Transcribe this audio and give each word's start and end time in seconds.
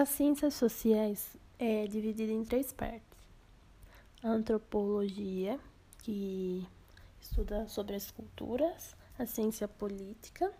As 0.00 0.10
ciências 0.10 0.54
sociais 0.54 1.36
é 1.58 1.84
dividida 1.88 2.30
em 2.30 2.44
três 2.44 2.72
partes. 2.72 3.02
A 4.22 4.28
antropologia, 4.28 5.58
que 6.04 6.64
estuda 7.20 7.66
sobre 7.66 7.96
as 7.96 8.08
culturas, 8.08 8.94
a 9.18 9.26
ciência 9.26 9.66
política 9.66 10.52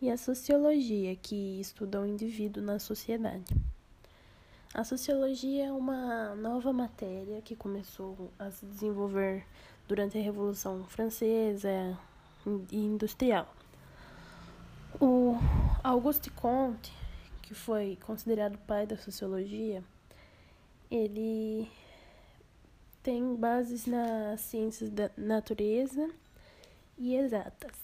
e 0.00 0.08
a 0.10 0.16
sociologia, 0.16 1.14
que 1.14 1.60
estuda 1.60 2.00
o 2.00 2.06
indivíduo 2.06 2.62
na 2.62 2.78
sociedade. 2.78 3.54
A 4.72 4.82
sociologia 4.82 5.66
é 5.66 5.72
uma 5.72 6.34
nova 6.36 6.72
matéria 6.72 7.42
que 7.42 7.54
começou 7.54 8.32
a 8.38 8.50
se 8.50 8.64
desenvolver 8.64 9.44
durante 9.86 10.16
a 10.16 10.22
Revolução 10.22 10.84
Francesa 10.84 11.98
e 12.72 12.78
Industrial. 12.78 13.46
O 14.98 15.36
Auguste 15.84 16.30
Comte 16.30 16.98
que 17.50 17.54
foi 17.56 17.98
considerado 18.06 18.56
pai 18.58 18.86
da 18.86 18.96
sociologia, 18.96 19.82
ele 20.88 21.68
tem 23.02 23.34
bases 23.34 23.86
nas 23.86 24.40
ciências 24.42 24.88
da 24.88 25.10
natureza 25.16 26.08
e 26.96 27.16
exatas. 27.16 27.74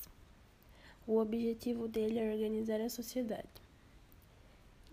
O 1.04 1.18
objetivo 1.18 1.88
dele 1.88 2.20
é 2.20 2.32
organizar 2.32 2.80
a 2.80 2.88
sociedade. 2.88 3.60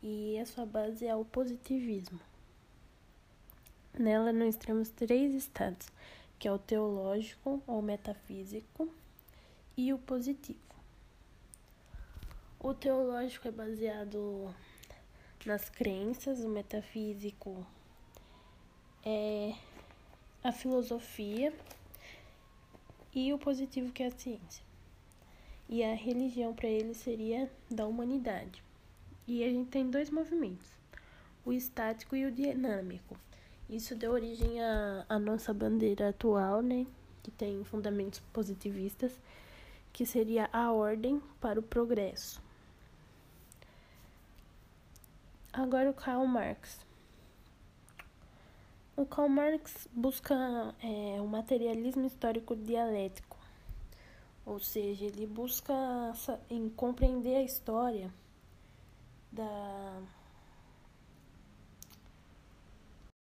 E 0.01 0.39
a 0.39 0.45
sua 0.47 0.65
base 0.65 1.05
é 1.05 1.15
o 1.15 1.23
positivismo. 1.23 2.19
Nela 3.93 4.33
nós 4.33 4.55
temos 4.55 4.89
três 4.89 5.35
estados, 5.35 5.87
que 6.39 6.47
é 6.47 6.51
o 6.51 6.57
teológico 6.57 7.61
ou 7.67 7.79
metafísico 7.79 8.89
e 9.77 9.93
o 9.93 9.99
positivo. 9.99 10.72
O 12.63 12.73
teológico 12.73 13.49
é 13.49 13.51
baseado 13.51 14.55
nas 15.45 15.67
crenças, 15.67 16.39
o 16.45 16.47
metafísico 16.47 17.67
é 19.05 19.53
a 20.41 20.49
filosofia 20.53 21.53
e 23.13 23.33
o 23.33 23.37
positivo 23.37 23.91
que 23.91 24.01
é 24.01 24.07
a 24.07 24.11
ciência. 24.11 24.63
E 25.67 25.83
a 25.83 25.93
religião 25.93 26.53
para 26.53 26.69
ele 26.69 26.93
seria 26.93 27.51
da 27.69 27.85
humanidade. 27.85 28.63
E 29.27 29.43
a 29.43 29.49
gente 29.49 29.69
tem 29.69 29.89
dois 29.89 30.09
movimentos, 30.09 30.71
o 31.45 31.51
estático 31.51 32.15
e 32.15 32.25
o 32.25 32.31
dinâmico. 32.31 33.17
Isso 33.69 33.93
deu 33.93 34.13
origem 34.13 34.61
à, 34.61 35.05
à 35.09 35.19
nossa 35.19 35.53
bandeira 35.53 36.07
atual, 36.07 36.61
né, 36.61 36.87
que 37.23 37.29
tem 37.29 37.61
fundamentos 37.65 38.21
positivistas, 38.31 39.19
que 39.91 40.05
seria 40.05 40.49
a 40.53 40.71
ordem 40.71 41.21
para 41.41 41.59
o 41.59 41.63
progresso. 41.63 42.41
Agora 45.53 45.87
o 45.87 45.93
Karl 45.93 46.25
Marx. 46.25 46.83
O 48.97 49.05
Karl 49.05 49.29
Marx 49.29 49.87
busca 49.93 50.35
é, 50.81 51.21
o 51.21 51.27
materialismo 51.27 52.07
histórico 52.07 52.55
dialético, 52.55 53.37
ou 54.47 54.59
seja, 54.59 55.05
ele 55.05 55.27
busca 55.27 55.73
em 56.49 56.69
compreender 56.69 57.35
a 57.35 57.43
história 57.43 58.11
da 59.31 60.01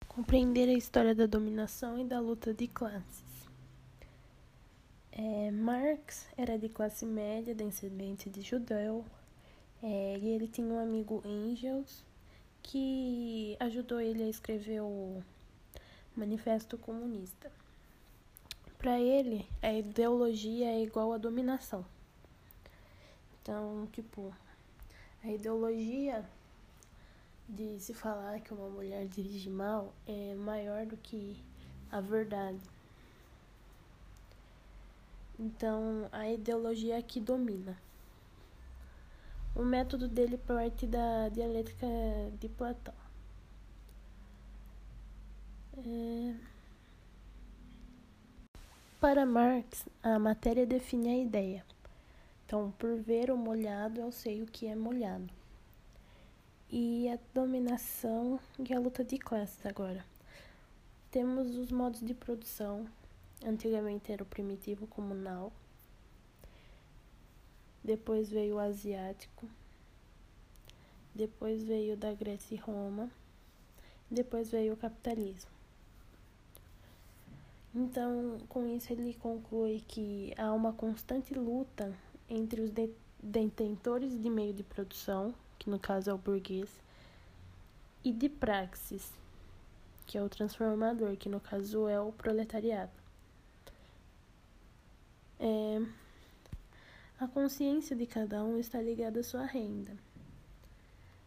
compreender 0.09 0.71
a 0.71 0.75
história 0.75 1.15
da 1.15 1.27
dominação 1.27 1.99
e 1.99 2.05
da 2.05 2.19
luta 2.19 2.55
de 2.55 2.67
classes. 2.67 3.47
É, 5.11 5.51
Marx 5.51 6.27
era 6.39 6.59
de 6.59 6.71
classe 6.71 7.05
média, 7.05 7.55
descendente 7.55 8.31
de 8.31 8.41
judeu, 8.41 9.05
é, 9.83 10.19
e 10.19 10.29
ele 10.29 10.49
tinha 10.49 10.69
um 10.69 10.79
amigo 10.79 11.23
Engels 11.27 12.03
que 12.63 13.57
ajudou 13.61 14.01
ele 14.01 14.23
a 14.23 14.29
escrever 14.29 14.81
o 14.81 15.23
Manifesto 16.17 16.79
Comunista. 16.79 17.51
Para 18.79 18.99
ele, 19.01 19.49
a 19.63 19.73
ideologia 19.73 20.67
é 20.67 20.83
igual 20.83 21.13
à 21.13 21.19
dominação. 21.19 21.85
Então, 23.41 23.89
tipo, 23.93 24.35
a 25.23 25.29
ideologia 25.29 26.25
de 27.49 27.79
se 27.79 27.93
falar 27.93 28.41
que 28.41 28.55
uma 28.55 28.69
mulher 28.69 29.07
dirige 29.07 29.51
mal 29.51 29.93
é 30.07 30.35
maior 30.35 30.87
do 30.87 30.97
que 30.97 31.37
a 31.91 32.01
verdade. 32.01 32.61
Então, 35.39 36.09
a 36.13 36.29
ideologia 36.31 36.99
é 36.99 37.03
que 37.03 37.21
domina. 37.21 37.77
O 39.55 39.63
método 39.63 40.09
dele 40.09 40.39
parte 40.39 40.87
da 40.87 41.29
dialética 41.29 41.87
de 42.41 42.49
Platão. 42.49 42.95
É... 45.77 46.35
Para 48.99 49.27
Marx, 49.27 49.87
a 50.03 50.19
matéria 50.19 50.65
define 50.67 51.09
a 51.11 51.19
ideia. 51.19 51.65
Então, 52.47 52.73
por 52.79 52.97
ver 52.97 53.31
o 53.31 53.37
molhado, 53.37 54.01
eu 54.01 54.11
sei 54.11 54.43
o 54.43 54.47
que 54.47 54.67
é 54.67 54.75
molhado. 54.75 55.29
E 56.71 57.09
a 57.11 57.19
dominação 57.35 58.41
e 58.59 58.73
a 58.73 58.79
luta 58.79 59.05
de 59.05 59.19
classes 59.19 59.67
agora. 59.67 60.05
Temos 61.11 61.57
os 61.57 61.71
modos 61.71 62.01
de 62.01 62.15
produção. 62.15 62.87
Antigamente 63.45 64.11
era 64.11 64.23
o 64.23 64.27
primitivo 64.27 64.87
comunal, 64.87 65.53
depois 67.83 68.31
veio 68.31 68.57
o 68.57 68.59
asiático, 68.59 69.49
depois 71.15 71.63
veio 71.63 71.97
da 71.97 72.13
Grécia 72.13 72.55
e 72.55 72.59
Roma, 72.59 73.11
depois 74.11 74.51
veio 74.51 74.75
o 74.75 74.77
capitalismo. 74.77 75.51
Então, 77.75 78.39
com 78.49 78.67
isso, 78.69 78.93
ele 78.93 79.15
conclui 79.15 79.83
que 79.89 80.35
há 80.37 80.53
uma 80.53 80.73
constante 80.73 81.33
luta 81.35 81.93
entre 82.29 82.61
os 82.61 82.71
detentores 83.23 84.21
de 84.21 84.29
meio 84.29 84.53
de 84.53 84.63
produção, 84.63 85.35
que 85.59 85.71
no 85.71 85.79
caso 85.79 86.11
é 86.11 86.15
o 86.15 86.19
burguês, 86.19 86.69
e 88.05 88.13
de 88.13 88.29
praxis, 88.29 89.11
que 90.07 90.19
é 90.19 90.23
o 90.23 90.29
transformador, 90.29 91.17
que 91.17 91.29
no 91.29 91.41
caso 91.41 91.89
é 91.89 91.99
o 92.01 92.13
proletariado. 92.13 92.93
É, 95.41 95.81
a 97.23 97.29
consciência 97.29 97.95
de 97.95 98.05
cada 98.05 98.43
um 98.43 98.59
está 98.59 98.83
ligada 98.83 99.21
à 99.21 99.23
sua 99.23 99.45
renda, 99.45 99.93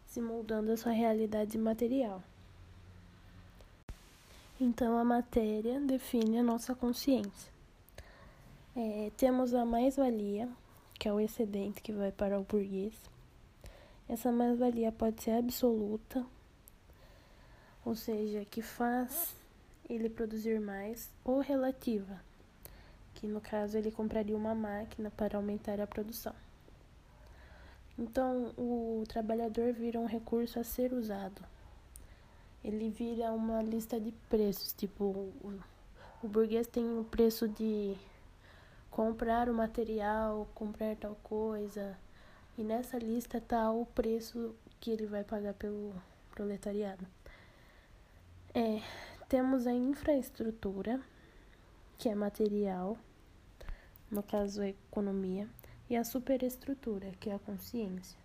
se 0.05 0.19
moldando 0.19 0.73
a 0.73 0.75
sua 0.75 0.91
realidade 0.91 1.57
material. 1.57 2.21
Então, 4.59 4.97
a 4.97 5.05
matéria 5.05 5.79
define 5.79 6.39
a 6.39 6.43
nossa 6.43 6.75
consciência. 6.75 7.49
É, 8.75 9.09
temos 9.15 9.53
a 9.53 9.63
mais-valia, 9.63 10.49
que 10.99 11.07
é 11.07 11.13
o 11.13 11.19
excedente 11.19 11.81
que 11.81 11.93
vai 11.93 12.11
para 12.11 12.37
o 12.37 12.43
burguês. 12.43 12.93
Essa 14.09 14.33
mais-valia 14.33 14.91
pode 14.91 15.23
ser 15.23 15.31
absoluta, 15.31 16.25
ou 17.85 17.95
seja, 17.95 18.43
que 18.43 18.61
faz 18.61 19.33
ele 19.89 20.09
produzir 20.09 20.59
mais, 20.59 21.09
ou 21.23 21.39
relativa, 21.39 22.19
que 23.15 23.27
no 23.27 23.41
caso 23.41 23.77
ele 23.77 23.91
compraria 23.91 24.35
uma 24.35 24.53
máquina 24.53 25.09
para 25.09 25.37
aumentar 25.37 25.81
a 25.81 25.87
produção. 25.87 26.33
Então, 27.97 28.53
o 28.57 29.03
trabalhador 29.07 29.71
vira 29.73 29.99
um 29.99 30.05
recurso 30.05 30.59
a 30.59 30.63
ser 30.63 30.93
usado. 30.93 31.41
Ele 32.63 32.89
vira 32.89 33.31
uma 33.31 33.61
lista 33.61 33.99
de 33.99 34.11
preços, 34.29 34.73
tipo, 34.73 35.03
o, 35.05 35.59
o 36.21 36.27
burguês 36.27 36.67
tem 36.67 36.99
o 36.99 37.05
preço 37.05 37.47
de 37.47 37.95
comprar 38.91 39.49
o 39.49 39.53
material, 39.53 40.47
comprar 40.53 40.95
tal 40.95 41.15
coisa, 41.23 41.97
e 42.57 42.63
nessa 42.63 42.97
lista 42.97 43.37
está 43.37 43.71
o 43.71 43.85
preço 43.85 44.55
que 44.79 44.91
ele 44.91 45.05
vai 45.05 45.23
pagar 45.23 45.53
pelo 45.53 45.93
proletariado. 46.31 47.05
É, 48.53 48.81
temos 49.27 49.67
a 49.67 49.73
infraestrutura, 49.73 51.01
que 51.97 52.09
é 52.09 52.15
material, 52.15 52.97
no 54.15 54.23
caso 54.23 54.61
a 54.61 54.69
economia, 54.69 55.45
e 55.89 55.95
a 55.97 56.05
superestrutura, 56.05 57.11
que 57.19 57.29
é 57.29 57.35
a 57.35 57.39
consciência, 57.39 58.17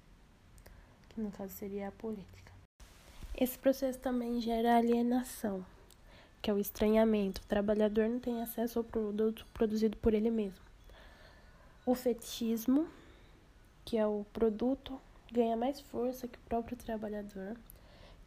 que 1.08 1.20
no 1.20 1.32
caso 1.32 1.52
seria 1.52 1.88
a 1.88 1.92
política. 1.92 2.52
Esse 3.36 3.58
processo 3.58 3.98
também 3.98 4.40
gera 4.40 4.76
alienação, 4.76 5.66
que 6.40 6.48
é 6.48 6.54
o 6.54 6.60
estranhamento. 6.60 7.42
O 7.42 7.46
trabalhador 7.46 8.08
não 8.08 8.20
tem 8.20 8.40
acesso 8.40 8.78
ao 8.78 8.84
produto 8.84 9.44
produzido 9.52 9.96
por 9.96 10.14
ele 10.14 10.30
mesmo. 10.30 10.64
O 11.84 11.94
fetichismo, 11.96 12.86
que 13.84 13.98
é 13.98 14.06
o 14.06 14.24
produto 14.32 15.00
ganha 15.32 15.56
mais 15.56 15.80
força 15.80 16.28
que 16.28 16.38
o 16.38 16.48
próprio 16.48 16.76
trabalhador. 16.76 17.56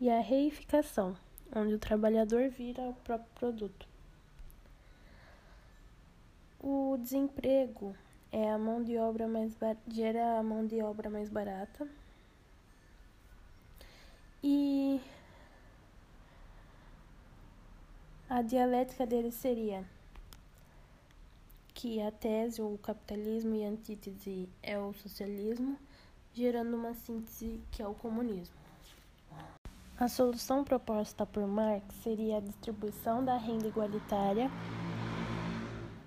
E 0.01 0.10
a 0.10 0.19
reificação, 0.19 1.15
onde 1.56 1.75
o 1.75 1.80
trabalhador 1.80 2.50
vira 2.50 2.81
o 2.81 2.94
próprio 3.06 3.30
produto. 3.36 3.93
O 6.65 6.95
desemprego 6.98 7.94
é 8.31 8.50
a 8.50 8.57
mão 8.57 8.81
de 8.81 8.98
obra 8.98 9.27
mais 9.27 9.54
bar... 9.54 9.75
gera 9.86 10.39
a 10.39 10.44
mão 10.44 10.65
de 10.65 10.81
obra 10.81 11.10
mais 11.10 11.27
barata. 11.27 11.86
E 14.42 15.01
a 18.30 18.42
dialética 18.42 19.06
dele 19.06 19.30
seria 19.30 19.83
que 21.74 22.01
a 22.01 22.10
tese, 22.12 22.62
o 22.62 22.77
capitalismo 22.77 23.56
e 23.56 23.65
a 23.65 23.68
antítese 23.68 24.48
é 24.62 24.80
o 24.80 24.94
socialismo, 24.94 25.77
gerando 26.33 26.77
uma 26.77 26.94
síntese 26.94 27.62
que 27.71 27.83
é 27.83 27.88
o 27.88 27.94
comunismo. 27.94 28.56
A 29.98 30.07
solução 30.07 30.63
proposta 30.63 31.25
por 31.25 31.45
Marx 31.45 31.94
seria 31.95 32.38
a 32.38 32.42
distribuição 32.42 33.24
da 33.24 33.36
renda 33.36 33.68
igualitária 33.68 34.50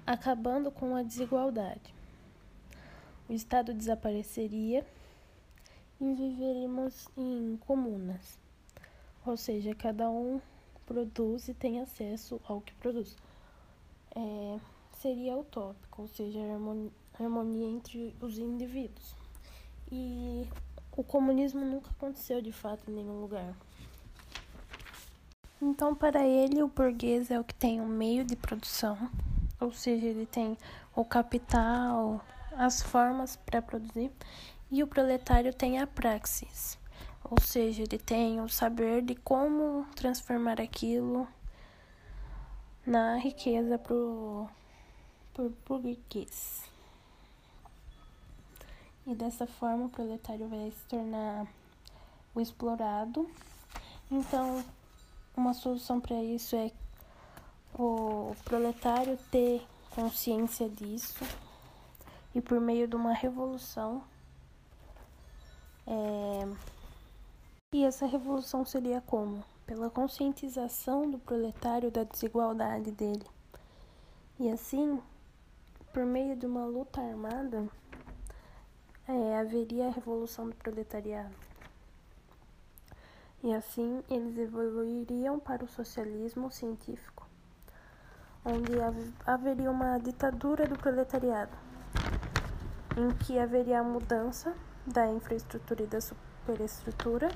acabando 0.06 0.70
com 0.70 0.94
a 0.94 1.02
desigualdade. 1.02 1.94
O 3.28 3.32
Estado 3.32 3.74
desapareceria 3.74 4.86
e 6.00 6.14
viveríamos 6.14 7.08
em 7.16 7.56
comunas, 7.66 8.38
ou 9.24 9.36
seja, 9.36 9.74
cada 9.74 10.08
um 10.08 10.40
produz 10.86 11.48
e 11.48 11.54
tem 11.54 11.80
acesso 11.80 12.40
ao 12.46 12.60
que 12.60 12.72
produz. 12.74 13.16
É, 14.14 14.60
seria 14.92 15.36
utópico, 15.36 16.02
ou 16.02 16.08
seja, 16.08 16.38
harmonia 17.18 17.66
entre 17.66 18.14
os 18.20 18.38
indivíduos. 18.38 19.14
E 19.90 20.46
o 20.96 21.02
comunismo 21.02 21.64
nunca 21.64 21.90
aconteceu 21.90 22.40
de 22.40 22.52
fato 22.52 22.90
em 22.90 22.94
nenhum 22.94 23.20
lugar. 23.20 23.54
Então, 25.60 25.94
para 25.94 26.24
ele, 26.26 26.62
o 26.62 26.68
burguês 26.68 27.30
é 27.30 27.40
o 27.40 27.44
que 27.44 27.54
tem 27.54 27.80
o 27.80 27.86
meio 27.86 28.24
de 28.24 28.36
produção, 28.36 29.10
ou 29.60 29.72
seja, 29.72 30.06
ele 30.06 30.26
tem 30.26 30.56
o 30.94 31.04
capital, 31.04 32.20
as 32.56 32.82
formas 32.82 33.36
para 33.36 33.60
produzir, 33.62 34.10
e 34.70 34.82
o 34.82 34.86
proletário 34.86 35.54
tem 35.54 35.78
a 35.78 35.86
praxis, 35.86 36.78
ou 37.24 37.40
seja, 37.40 37.82
ele 37.82 37.98
tem 37.98 38.40
o 38.40 38.48
saber 38.48 39.02
de 39.02 39.14
como 39.14 39.86
transformar 39.94 40.60
aquilo 40.60 41.26
na 42.86 43.16
riqueza 43.16 43.78
para 43.78 43.94
o 43.94 44.48
burguês. 45.66 46.64
E 49.06 49.14
dessa 49.14 49.46
forma 49.46 49.86
o 49.86 49.88
proletário 49.88 50.48
vai 50.48 50.70
se 50.70 50.84
tornar 50.88 51.46
o 52.34 52.40
explorado. 52.40 53.28
Então, 54.10 54.64
uma 55.36 55.54
solução 55.54 56.00
para 56.00 56.20
isso 56.22 56.56
é 56.56 56.72
o 57.78 58.34
proletário 58.44 59.19
ter 59.31 59.67
consciência 59.90 60.69
disso 60.69 61.25
e 62.34 62.40
por 62.40 62.61
meio 62.61 62.88
de 62.88 62.96
uma 62.96 63.12
revolução. 63.12 64.02
É... 65.87 66.49
E 67.75 67.84
essa 67.84 68.06
revolução 68.06 68.64
seria 68.64 69.00
como? 69.00 69.44
Pela 69.67 69.90
conscientização 69.90 71.11
do 71.11 71.19
proletário 71.19 71.90
da 71.90 72.05
desigualdade 72.05 72.90
dele. 72.90 73.26
E 74.38 74.50
assim, 74.50 75.00
por 75.93 76.05
meio 76.05 76.37
de 76.37 76.46
uma 76.46 76.67
luta 76.67 77.00
armada, 77.00 77.67
é, 79.08 79.38
haveria 79.38 79.88
a 79.88 79.90
revolução 79.90 80.49
do 80.49 80.56
proletariado. 80.56 81.34
E 83.43 83.55
assim 83.55 84.02
eles 84.11 84.37
evoluiriam 84.37 85.38
para 85.38 85.64
o 85.64 85.69
socialismo 85.69 86.50
científico, 86.50 87.15
onde 88.46 88.72
haveria 89.26 89.70
uma 89.70 89.98
ditadura 89.98 90.66
do 90.66 90.78
proletariado, 90.78 91.50
em 92.96 93.10
que 93.25 93.38
haveria 93.38 93.81
a 93.81 93.82
mudança 93.82 94.54
da 94.87 95.08
infraestrutura 95.08 95.82
e 95.82 95.87
da 95.87 96.00
superestrutura. 96.00 97.28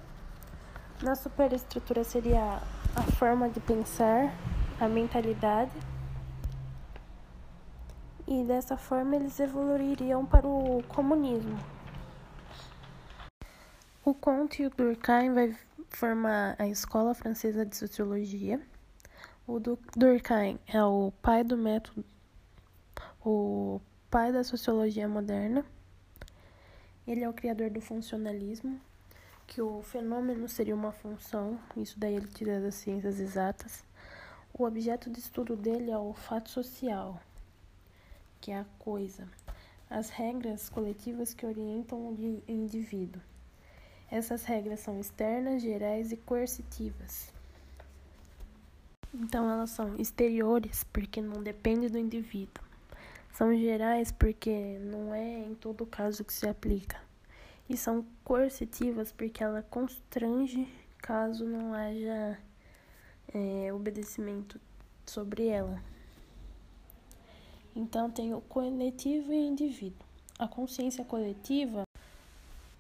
Na 1.03 1.17
superestrutura 1.17 2.05
seria 2.05 2.63
a 2.95 3.03
forma 3.19 3.49
de 3.49 3.59
pensar, 3.59 4.33
a 4.81 4.89
mentalidade 4.89 5.73
e 8.31 8.45
dessa 8.45 8.77
forma 8.77 9.17
eles 9.17 9.41
evoluiriam 9.41 10.25
para 10.25 10.47
o 10.47 10.85
comunismo. 10.87 11.59
O 14.05 14.15
Comte 14.15 14.63
e 14.63 14.67
o 14.67 14.71
Durkheim 14.71 15.35
vai 15.35 15.57
formar 15.89 16.55
a 16.57 16.69
Escola 16.69 17.13
Francesa 17.13 17.67
de 17.67 17.77
Sociologia. 17.77 18.61
O 19.53 19.59
Durkheim 19.59 20.61
é 20.69 20.81
o 20.85 21.13
pai 21.21 21.43
do 21.43 21.59
método, 21.59 22.05
o 23.21 23.81
pai 24.09 24.33
da 24.33 24.45
sociologia 24.45 25.09
moderna. 25.09 25.67
Ele 27.05 27.25
é 27.25 27.29
o 27.29 27.33
criador 27.33 27.69
do 27.69 27.81
funcionalismo, 27.81 28.81
que 29.49 29.61
o 29.61 29.83
fenômeno 29.83 30.49
seria 30.49 30.73
uma 30.73 30.93
função, 30.93 31.59
isso 31.77 31.99
daí 31.99 32.15
ele 32.15 32.29
tira 32.29 32.61
das 32.61 32.77
ciências 32.77 33.19
exatas. 33.19 33.85
O 34.57 34.63
objeto 34.63 35.11
de 35.11 35.19
estudo 35.19 35.57
dele 35.57 35.91
é 35.91 35.99
o 35.99 36.13
fato 36.13 36.49
social, 36.49 37.21
que 38.41 38.53
é 38.53 38.61
a 38.61 38.67
coisa, 38.79 39.29
as 39.91 40.11
regras 40.11 40.69
coletivas 40.69 41.35
que 41.35 41.45
orientam 41.45 41.99
o 41.99 42.17
indivíduo. 42.47 43.21
Essas 44.09 44.45
regras 44.45 44.79
são 44.79 45.01
externas, 45.01 45.61
gerais 45.61 46.13
e 46.13 46.17
coercitivas. 46.17 47.40
Então, 49.13 49.51
elas 49.51 49.71
são 49.71 49.97
exteriores, 49.97 50.85
porque 50.85 51.21
não 51.21 51.43
depende 51.43 51.89
do 51.89 51.99
indivíduo. 51.99 52.65
São 53.33 53.57
gerais, 53.57 54.13
porque 54.13 54.79
não 54.81 55.15
é 55.15 55.41
em 55.41 55.55
todo 55.55 55.87
caso 55.87 56.25
que 56.25 56.33
se 56.33 56.49
aplica. 56.49 57.01
E 57.69 57.77
são 57.77 58.05
coercitivas, 58.25 59.13
porque 59.13 59.43
ela 59.43 59.63
constrange 59.63 60.69
caso 60.99 61.45
não 61.45 61.73
haja 61.73 62.39
é, 63.33 63.73
obedecimento 63.73 64.61
sobre 65.07 65.47
ela. 65.47 65.83
Então 67.75 68.11
tem 68.11 68.35
o 68.35 68.41
coletivo 68.41 69.33
e 69.33 69.39
o 69.39 69.49
indivíduo. 69.49 70.07
A 70.39 70.49
consciência 70.49 71.05
coletiva 71.05 71.85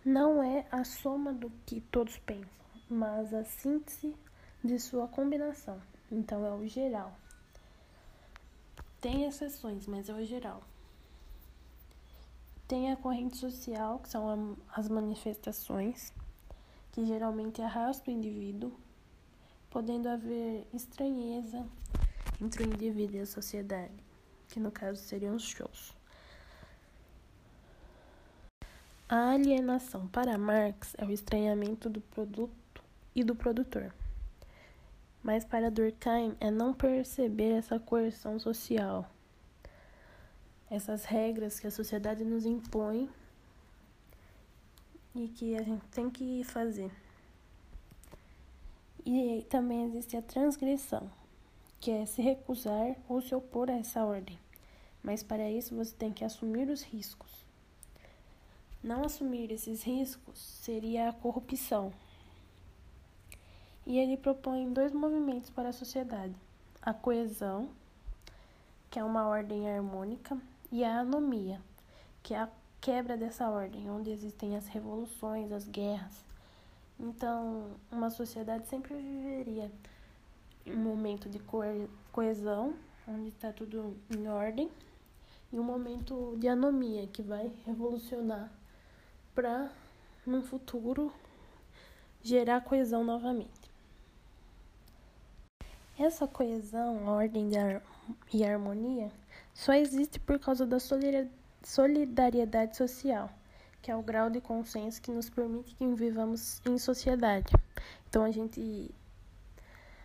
não 0.05 0.43
é 0.43 0.67
a 0.71 0.83
soma 0.85 1.33
do 1.33 1.50
que 1.65 1.81
todos 1.81 2.19
pensam, 2.19 2.49
mas 2.88 3.33
a 3.33 3.44
síntese 3.44 4.15
de 4.62 4.79
sua 4.79 5.06
combinação. 5.06 5.81
Então 6.11 6.45
é 6.45 6.51
o 6.51 6.67
geral. 6.67 7.15
Tem 9.01 9.25
exceções, 9.25 9.87
mas 9.87 10.09
é 10.09 10.15
o 10.15 10.25
geral. 10.25 10.62
Tem 12.67 12.93
a 12.93 12.97
corrente 12.97 13.37
social, 13.37 13.99
que 13.99 14.09
são 14.09 14.57
as 14.75 14.89
manifestações, 14.89 16.12
que 16.93 17.05
geralmente 17.07 17.62
arrastam 17.62 18.15
o 18.15 18.17
indivíduo, 18.17 18.73
podendo 19.71 20.09
haver 20.09 20.67
estranheza 20.73 21.67
entre 22.40 22.64
o 22.64 22.67
indivíduo 22.67 23.17
e 23.17 23.21
a 23.21 23.26
sociedade 23.26 24.11
que 24.50 24.61
no 24.61 24.71
caso 24.71 25.00
seriam 25.00 25.37
os 25.37 25.45
shows. 25.45 25.95
A 29.09 29.31
alienação 29.31 30.07
para 30.09 30.38
Marx 30.38 30.95
é 30.99 31.05
o 31.05 31.11
estranhamento 31.11 31.88
do 31.88 32.00
produto 32.00 32.83
e 33.14 33.25
do 33.25 33.35
produtor. 33.35 33.93
Mas 35.23 35.45
para 35.45 35.71
Durkheim 35.71 36.35
é 36.41 36.50
não 36.50 36.73
perceber 36.73 37.53
essa 37.53 37.79
coerção 37.79 38.39
social, 38.39 39.09
essas 40.71 41.05
regras 41.05 41.61
que 41.61 41.67
a 41.67 41.71
sociedade 41.71 42.25
nos 42.25 42.47
impõe 42.47 43.11
e 45.15 45.29
que 45.29 45.57
a 45.57 45.62
gente 45.62 45.85
tem 45.89 46.09
que 46.09 46.43
fazer. 46.45 46.91
E 49.05 49.45
também 49.49 49.85
existe 49.85 50.17
a 50.17 50.23
transgressão, 50.23 51.11
que 51.79 51.91
é 51.91 52.07
se 52.07 52.23
recusar 52.23 52.97
ou 53.09 53.21
se 53.21 53.35
opor 53.35 53.71
a 53.71 53.75
essa 53.75 54.05
ordem. 54.05 54.39
Mas 55.03 55.23
para 55.23 55.50
isso 55.50 55.75
você 55.75 55.95
tem 55.95 56.12
que 56.12 56.25
assumir 56.25 56.69
os 56.69 56.83
riscos. 56.83 57.45
Não 58.83 59.05
assumir 59.05 59.50
esses 59.50 59.83
riscos 59.83 60.39
seria 60.39 61.09
a 61.09 61.12
corrupção. 61.12 61.93
E 63.87 63.99
ele 63.99 64.16
propõe 64.16 64.72
dois 64.72 64.92
movimentos 64.92 65.50
para 65.50 65.70
a 65.70 65.72
sociedade: 65.72 66.34
a 66.82 66.92
coesão, 66.92 67.68
que 68.90 68.99
é 68.99 69.04
uma 69.04 69.26
ordem 69.26 69.70
harmônica, 69.70 70.37
e 70.70 70.84
a 70.84 71.00
anomia, 71.00 71.60
que 72.22 72.34
é 72.34 72.38
a 72.38 72.49
quebra 72.80 73.16
dessa 73.16 73.49
ordem, 73.49 73.90
onde 73.90 74.10
existem 74.10 74.56
as 74.56 74.66
revoluções, 74.66 75.52
as 75.52 75.66
guerras. 75.66 76.25
Então, 76.99 77.70
uma 77.90 78.10
sociedade 78.10 78.66
sempre 78.68 78.94
viveria 78.94 79.70
um 80.66 80.76
momento 80.76 81.28
de 81.28 81.40
coesão, 82.12 82.75
onde 83.08 83.28
está 83.28 83.52
tudo 83.52 83.96
em 84.16 84.28
ordem, 84.28 84.70
e 85.52 85.58
um 85.58 85.64
momento 85.64 86.37
de 86.38 86.46
anomia 86.46 87.06
que 87.08 87.22
vai 87.22 87.50
revolucionar 87.66 88.50
para, 89.34 89.70
no 90.25 90.42
futuro, 90.42 91.12
gerar 92.22 92.60
coesão 92.60 93.02
novamente. 93.02 93.60
Essa 96.02 96.26
coesão, 96.26 97.07
ordem 97.09 97.50
e 98.33 98.42
harmonia 98.42 99.12
só 99.52 99.75
existe 99.75 100.19
por 100.19 100.38
causa 100.38 100.66
da 100.66 100.78
solidariedade 101.62 102.75
social, 102.75 103.28
que 103.83 103.90
é 103.90 103.95
o 103.95 104.00
grau 104.00 104.30
de 104.30 104.40
consenso 104.40 105.02
que 105.02 105.11
nos 105.11 105.28
permite 105.28 105.75
que 105.75 105.87
vivamos 105.88 106.62
em 106.64 106.78
sociedade. 106.78 107.52
Então 108.09 108.25
a 108.25 108.30
gente 108.30 108.90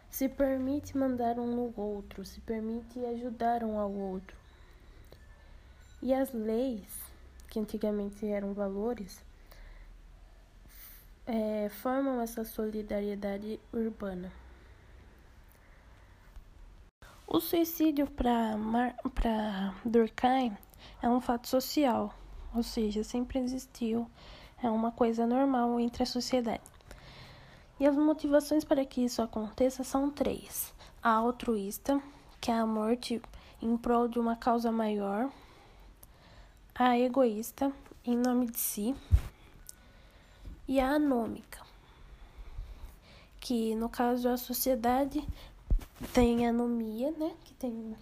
se 0.09 0.27
permite 0.27 0.97
mandar 0.97 1.39
um 1.39 1.47
no 1.47 1.73
outro, 1.79 2.25
se 2.25 2.41
permite 2.41 2.99
ajudar 3.05 3.63
um 3.63 3.79
ao 3.79 3.89
outro. 3.89 4.35
E 6.01 6.13
as 6.13 6.33
leis, 6.33 6.93
que 7.47 7.57
antigamente 7.57 8.27
eram 8.27 8.53
valores, 8.53 9.23
é, 11.25 11.69
formam 11.69 12.19
essa 12.19 12.43
solidariedade 12.43 13.61
urbana. 13.71 14.29
O 17.35 17.41
suicídio 17.41 18.07
para 18.09 18.55
Durkheim 19.83 20.55
é 21.01 21.09
um 21.09 21.19
fato 21.19 21.49
social, 21.49 22.15
ou 22.55 22.63
seja, 22.63 23.03
sempre 23.03 23.39
existiu, 23.39 24.09
é 24.63 24.69
uma 24.69 24.89
coisa 24.89 25.27
normal 25.27 25.77
entre 25.77 26.03
a 26.03 26.05
sociedade. 26.05 26.63
E 27.77 27.85
as 27.85 27.93
motivações 27.97 28.63
para 28.63 28.85
que 28.85 29.03
isso 29.03 29.21
aconteça 29.21 29.83
são 29.83 30.09
três: 30.09 30.73
a 31.03 31.09
altruísta, 31.09 32.01
que 32.39 32.49
é 32.51 32.53
a 32.53 32.65
morte 32.65 33.21
em 33.61 33.75
prol 33.75 34.07
de 34.07 34.17
uma 34.17 34.37
causa 34.37 34.71
maior, 34.71 35.29
a 36.73 36.97
egoísta, 36.97 37.69
em 38.05 38.15
nome 38.15 38.45
de 38.45 38.59
si, 38.61 38.95
e 40.69 40.79
a 40.79 40.91
anômica, 40.91 41.59
que 43.41 43.75
no 43.75 43.89
caso 43.89 44.29
a 44.29 44.37
sociedade 44.37 45.21
tem 46.13 46.47
anomia, 46.47 47.11
né? 47.11 47.35
Que 47.43 47.53
tem 47.53 47.95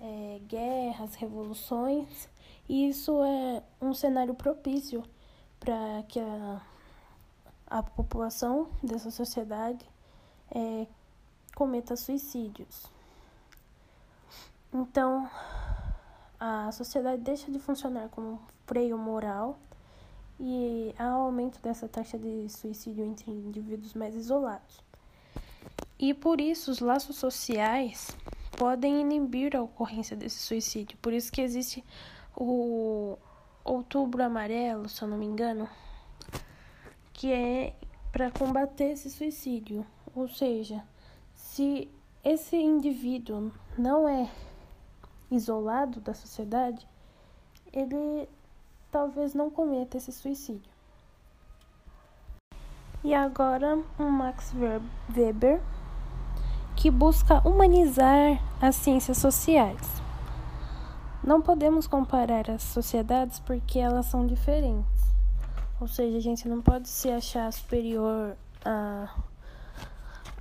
é, 0.00 0.40
guerras, 0.46 1.14
revoluções, 1.14 2.28
e 2.68 2.88
isso 2.88 3.22
é 3.22 3.62
um 3.80 3.94
cenário 3.94 4.34
propício 4.34 5.02
para 5.58 6.02
que 6.08 6.20
a, 6.20 6.60
a 7.66 7.82
população 7.82 8.68
dessa 8.82 9.10
sociedade 9.10 9.84
é, 10.50 10.86
cometa 11.54 11.96
suicídios. 11.96 12.86
Então, 14.72 15.28
a 16.38 16.70
sociedade 16.72 17.22
deixa 17.22 17.50
de 17.50 17.58
funcionar 17.58 18.08
como 18.10 18.40
freio 18.66 18.96
moral 18.98 19.58
e 20.38 20.94
há 20.98 21.08
aumento 21.08 21.60
dessa 21.60 21.88
taxa 21.88 22.18
de 22.18 22.48
suicídio 22.48 23.04
entre 23.04 23.30
indivíduos 23.30 23.94
mais 23.94 24.14
isolados. 24.14 24.87
E 25.98 26.14
por 26.14 26.40
isso 26.40 26.70
os 26.70 26.78
laços 26.78 27.16
sociais 27.16 28.16
podem 28.56 29.00
inibir 29.00 29.56
a 29.56 29.62
ocorrência 29.62 30.16
desse 30.16 30.38
suicídio. 30.38 30.96
Por 31.02 31.12
isso 31.12 31.32
que 31.32 31.40
existe 31.40 31.84
o 32.36 33.18
Outubro 33.64 34.22
Amarelo, 34.22 34.88
se 34.88 35.02
eu 35.02 35.08
não 35.08 35.18
me 35.18 35.26
engano, 35.26 35.68
que 37.12 37.32
é 37.32 37.74
para 38.12 38.30
combater 38.30 38.92
esse 38.92 39.10
suicídio. 39.10 39.84
Ou 40.14 40.28
seja, 40.28 40.84
se 41.34 41.90
esse 42.24 42.56
indivíduo 42.56 43.52
não 43.76 44.08
é 44.08 44.30
isolado 45.30 46.00
da 46.00 46.14
sociedade, 46.14 46.86
ele 47.72 48.28
talvez 48.90 49.34
não 49.34 49.50
cometa 49.50 49.96
esse 49.96 50.12
suicídio. 50.12 50.70
E 53.04 53.14
agora, 53.14 53.78
um 53.98 54.10
Max 54.10 54.52
Weber 55.14 55.60
que 56.78 56.92
busca 56.92 57.40
humanizar 57.44 58.40
as 58.60 58.76
ciências 58.76 59.18
sociais. 59.18 59.80
Não 61.24 61.42
podemos 61.42 61.88
comparar 61.88 62.48
as 62.48 62.62
sociedades 62.62 63.40
porque 63.40 63.80
elas 63.80 64.06
são 64.06 64.24
diferentes. 64.24 64.86
Ou 65.80 65.88
seja, 65.88 66.16
a 66.16 66.20
gente 66.20 66.48
não 66.48 66.62
pode 66.62 66.88
se 66.88 67.10
achar 67.10 67.52
superior 67.52 68.36
à, 68.64 69.12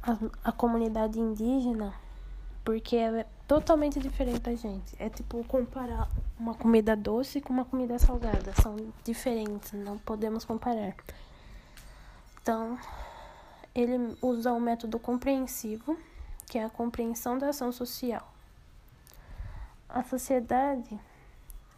à, 0.04 0.18
à 0.44 0.52
comunidade 0.52 1.20
indígena 1.20 1.92
porque 2.64 2.96
ela 2.96 3.22
é 3.22 3.26
totalmente 3.48 4.00
diferente 4.00 4.42
da 4.42 4.54
gente. 4.54 4.96
É 5.00 5.10
tipo 5.10 5.44
comparar 5.46 6.08
uma 6.40 6.54
comida 6.54 6.96
doce 6.96 7.42
com 7.42 7.52
uma 7.52 7.66
comida 7.66 7.98
salgada. 7.98 8.54
São 8.62 8.76
diferentes, 9.04 9.72
não 9.74 9.98
podemos 9.98 10.46
comparar. 10.46 10.94
Então, 12.40 12.78
ele 13.74 14.16
usa 14.22 14.54
o 14.54 14.60
método 14.60 15.00
compreensivo 15.00 15.98
que 16.48 16.58
é 16.58 16.64
a 16.64 16.70
compreensão 16.70 17.38
da 17.38 17.50
ação 17.50 17.72
social. 17.72 18.34
A 19.90 20.04
sociedade 20.04 21.00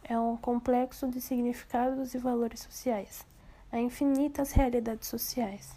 é 0.04 0.18
um 0.18 0.36
complexo 0.36 1.08
de 1.08 1.20
significados 1.20 2.14
e 2.14 2.18
valores 2.18 2.60
sociais. 2.60 3.26
Há 3.70 3.78
infinitas 3.78 4.52
realidades 4.52 5.08
sociais. 5.08 5.74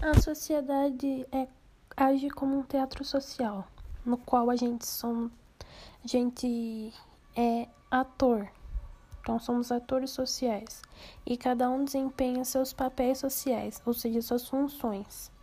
A 0.00 0.20
sociedade 0.20 1.26
é, 1.32 1.48
age 1.96 2.28
como 2.30 2.58
um 2.58 2.62
teatro 2.62 3.04
social, 3.04 3.66
no 4.04 4.18
qual 4.18 4.50
a 4.50 4.56
gente, 4.56 4.84
som, 4.84 5.30
a 6.04 6.06
gente 6.06 6.92
é 7.34 7.68
ator. 7.90 8.48
Então, 9.20 9.38
somos 9.40 9.72
atores 9.72 10.10
sociais. 10.10 10.82
E 11.24 11.36
cada 11.36 11.68
um 11.70 11.84
desempenha 11.84 12.44
seus 12.44 12.72
papéis 12.72 13.18
sociais, 13.18 13.82
ou 13.84 13.92
seja, 13.92 14.22
suas 14.22 14.48
funções 14.48 15.34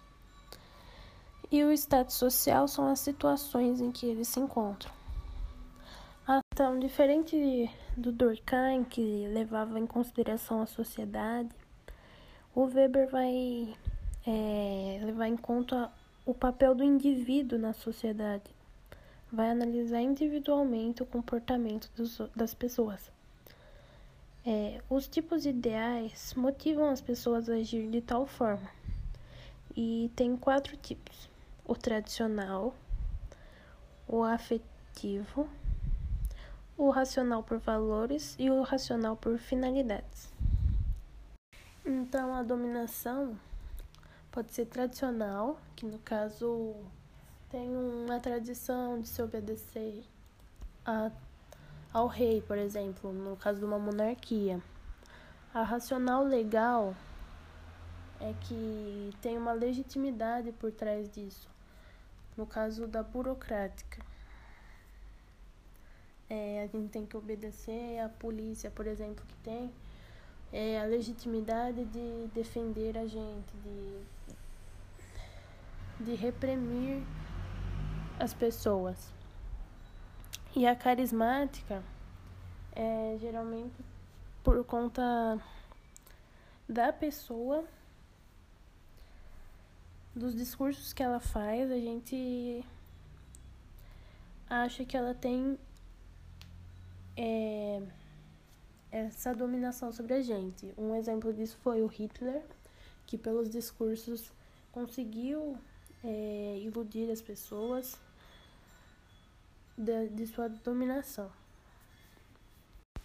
e 1.53 1.63
o 1.63 1.72
status 1.72 2.15
social 2.15 2.67
são 2.67 2.88
as 2.88 3.00
situações 3.00 3.79
em 3.79 3.91
que 3.91 4.07
eles 4.07 4.27
se 4.27 4.39
encontram. 4.39 4.91
Então, 6.27 6.79
diferente 6.79 7.69
do 7.95 8.12
Durkheim, 8.12 8.83
que 8.83 9.27
levava 9.27 9.79
em 9.79 9.86
consideração 9.86 10.63
a 10.63 10.65
sociedade, 10.65 11.50
o 12.55 12.63
Weber 12.63 13.07
vai 13.07 13.72
é, 14.25 15.00
levar 15.03 15.27
em 15.27 15.38
conta 15.38 15.91
o 16.25 16.33
papel 16.33 16.74
do 16.74 16.83
indivíduo 16.83 17.60
na 17.60 17.72
sociedade, 17.72 18.50
vai 19.31 19.51
analisar 19.51 20.01
individualmente 20.01 21.03
o 21.03 21.05
comportamento 21.05 21.88
dos, 21.95 22.19
das 22.36 22.55
pessoas. 22.55 23.12
É, 24.43 24.81
os 24.89 25.07
tipos 25.07 25.45
ideais 25.45 26.33
motivam 26.36 26.89
as 26.89 27.00
pessoas 27.00 27.48
a 27.48 27.53
agir 27.53 27.91
de 27.91 28.01
tal 28.01 28.25
forma, 28.25 28.72
e 29.77 30.10
tem 30.15 30.36
quatro 30.36 30.75
tipos 30.77 31.31
o 31.65 31.75
tradicional, 31.75 32.74
o 34.08 34.22
afetivo, 34.22 35.50
o 36.77 36.89
racional 36.89 37.41
por 37.41 37.58
valores 37.58 38.36
e 38.38 38.50
o 38.50 38.62
racional 38.62 39.15
por 39.15 39.38
finalidades. 39.38 40.32
Então, 41.86 42.36
a 42.36 42.43
dominação 42.43 43.38
pode 44.32 44.51
ser 44.51 44.65
tradicional, 44.65 45.58
que 45.75 45.86
no 45.86 46.00
caso 46.00 46.75
tem 47.50 47.70
uma 47.70 48.20
tradição 48.20 49.00
de 49.00 49.08
se 49.08 49.22
obedecer 49.22 50.03
a, 50.86 51.12
ao 51.93 52.08
rei, 52.08 52.41
por 52.41 52.58
exemplo, 52.58 53.13
no 53.13 53.38
caso 53.38 53.60
de 53.60 53.65
uma 53.65 53.79
monarquia. 53.79 54.62
A 55.53 55.63
racional 55.63 56.25
legal 56.25 56.96
é 58.20 58.34
que 58.41 59.12
tem 59.22 59.38
uma 59.38 59.53
legitimidade 59.53 60.51
por 60.53 60.72
trás 60.72 61.10
disso 61.10 61.52
no 62.38 62.46
caso 62.46 62.88
da 62.88 63.04
burocrática. 63.04 64.02
É, 66.30 66.63
a 66.63 66.68
gente 66.68 66.90
tem 66.90 67.06
que 67.06 67.16
obedecer 67.16 68.00
à 68.00 68.10
polícia, 68.10 68.72
por 68.72 68.88
exemplo, 68.88 69.24
que 69.25 69.36
tem 69.38 69.72
é, 70.52 70.80
a 70.82 70.86
legitimidade 70.86 71.86
de 71.86 72.28
defender 72.34 72.98
a 72.98 73.06
gente, 73.06 73.54
de, 73.58 74.02
de 76.06 76.16
reprimir 76.16 77.04
as 78.20 78.34
pessoas. 78.34 79.12
E 80.56 80.66
a 80.68 80.75
carismática 80.75 81.84
é 82.75 83.18
geralmente 83.20 83.84
por 84.44 84.63
conta 84.63 85.40
da 86.68 86.94
pessoa 86.94 87.63
dos 90.15 90.36
discursos 90.36 90.93
que 90.93 91.01
ela 91.01 91.20
faz, 91.20 91.72
a 91.72 91.77
gente 91.77 92.63
acha 94.50 94.86
que 94.86 94.96
ela 94.96 95.13
tem 95.13 95.58
é, 97.17 97.82
essa 98.91 99.34
dominação 99.34 99.91
sobre 99.91 100.13
a 100.13 100.22
gente. 100.22 100.72
Um 100.77 100.96
exemplo 100.96 101.34
disso 101.34 101.58
foi 101.63 101.82
o 101.82 101.88
Hitler, 101.88 102.43
que 103.08 103.17
pelos 103.17 103.50
discursos 103.50 104.32
conseguiu 104.72 105.58
é, 106.03 106.60
iludir 106.60 107.10
as 107.12 107.22
pessoas 107.22 108.00
de, 109.77 110.10
de 110.10 110.27
sua 110.27 110.48
dominação. 110.48 111.32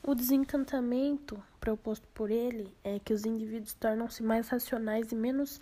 O 0.03 0.15
desencantamento 0.15 1.43
proposto 1.61 2.07
por 2.09 2.31
ele 2.31 2.73
é 2.85 2.99
que 2.99 3.13
os 3.13 3.25
indivíduos 3.27 3.75
tornam-se 3.75 4.23
mais 4.23 4.49
racionais 4.49 5.13
e 5.13 5.15
menos 5.15 5.61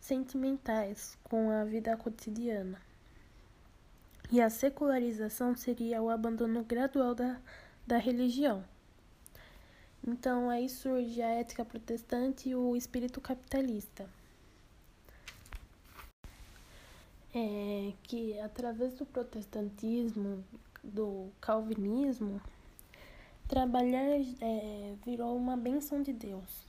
sentimentais 0.00 1.16
com 1.24 1.50
a 1.50 1.64
vida 1.64 1.96
cotidiana. 1.96 2.80
E 4.30 4.40
a 4.40 4.50
secularização 4.50 5.54
seria 5.56 6.02
o 6.02 6.10
abandono 6.10 6.62
gradual 6.62 7.14
da, 7.14 7.40
da 7.86 7.98
religião. 7.98 8.64
Então 10.06 10.50
aí 10.50 10.68
surge 10.68 11.22
a 11.22 11.28
ética 11.28 11.64
protestante 11.64 12.48
e 12.50 12.54
o 12.54 12.76
espírito 12.76 13.20
capitalista. 13.20 14.08
é 17.34 17.92
que 18.02 18.38
através 18.40 18.94
do 18.94 19.06
protestantismo, 19.06 20.44
do 20.82 21.30
calvinismo, 21.40 22.40
trabalhar 23.46 24.20
é, 24.40 24.94
virou 25.04 25.36
uma 25.36 25.56
benção 25.56 26.02
de 26.02 26.12
Deus. 26.12 26.67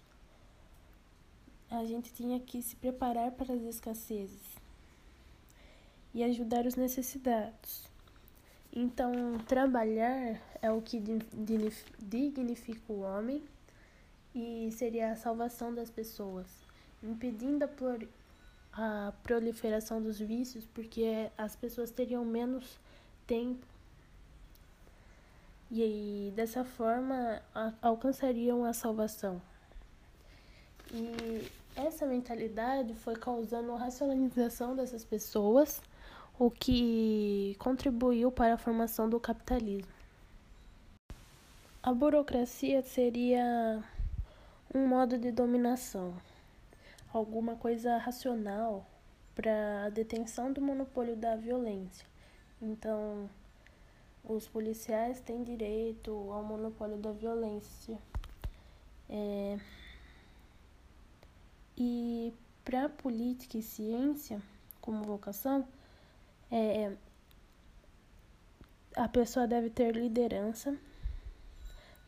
A 1.69 1.85
gente 1.85 2.11
tinha 2.13 2.39
que 2.39 2.61
se 2.61 2.75
preparar 2.75 3.31
para 3.31 3.53
as 3.53 3.61
escassezes 3.61 4.57
e 6.13 6.23
ajudar 6.23 6.65
os 6.65 6.75
necessitados. 6.75 7.87
Então, 8.73 9.37
trabalhar 9.47 10.39
é 10.61 10.71
o 10.71 10.81
que 10.81 11.01
dignifica 11.99 12.93
o 12.93 13.01
homem 13.01 13.43
e 14.33 14.71
seria 14.71 15.11
a 15.11 15.15
salvação 15.15 15.73
das 15.73 15.89
pessoas, 15.89 16.47
impedindo 17.03 17.67
a, 18.73 19.13
proliferação 19.23 20.01
dos 20.01 20.19
vícios, 20.19 20.65
porque 20.65 21.31
as 21.37 21.55
pessoas 21.55 21.91
teriam 21.91 22.23
menos 22.25 22.79
tempo 23.25 23.65
e 25.71 25.83
aí, 25.83 26.33
dessa 26.35 26.65
forma 26.65 27.43
alcançariam 27.79 28.65
a 28.65 28.73
salvação. 28.73 29.39
E 30.91 31.47
essa 31.85 32.05
mentalidade 32.05 32.93
foi 32.95 33.15
causando 33.15 33.71
a 33.71 33.77
racionalização 33.77 34.75
dessas 34.75 35.05
pessoas, 35.05 35.81
o 36.37 36.51
que 36.51 37.55
contribuiu 37.59 38.31
para 38.31 38.53
a 38.55 38.57
formação 38.57 39.09
do 39.09 39.19
capitalismo. 39.19 39.91
A 41.81 41.93
burocracia 41.93 42.81
seria 42.81 43.83
um 44.73 44.85
modo 44.87 45.17
de 45.17 45.31
dominação, 45.31 46.13
alguma 47.13 47.55
coisa 47.55 47.97
racional 47.97 48.85
para 49.33 49.85
a 49.85 49.89
detenção 49.89 50.51
do 50.51 50.61
monopólio 50.61 51.15
da 51.15 51.35
violência. 51.35 52.05
Então, 52.61 53.29
os 54.23 54.47
policiais 54.47 55.21
têm 55.21 55.43
direito 55.43 56.11
ao 56.31 56.43
monopólio 56.43 56.97
da 56.97 57.11
violência. 57.11 57.97
É... 59.09 59.57
E 61.79 62.33
para 62.65 62.89
política 62.89 63.57
e 63.57 63.63
ciência, 63.63 64.41
como 64.81 65.03
vocação, 65.03 65.65
é... 66.51 66.91
a 68.95 69.07
pessoa 69.07 69.47
deve 69.47 69.69
ter 69.69 69.95
liderança, 69.95 70.77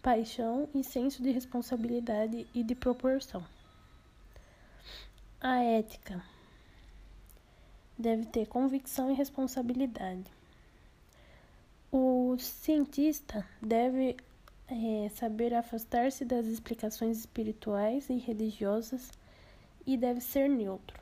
paixão 0.01 0.67
e 0.75 0.83
senso 0.83 1.23
de 1.23 1.31
responsabilidade 1.31 2.45
e 2.53 2.63
de 2.63 2.75
proporção. 2.75 3.45
A 5.39 5.63
ética 5.63 6.21
deve 7.97 8.25
ter 8.25 8.47
convicção 8.47 9.09
e 9.09 9.13
responsabilidade. 9.13 10.25
O 11.91 12.35
cientista 12.37 13.47
deve 13.61 14.17
é, 14.67 15.09
saber 15.09 15.53
afastar-se 15.53 16.25
das 16.25 16.45
explicações 16.45 17.17
espirituais 17.17 18.09
e 18.09 18.17
religiosas 18.17 19.11
e 19.85 19.97
deve 19.97 20.21
ser 20.21 20.47
neutro. 20.47 21.00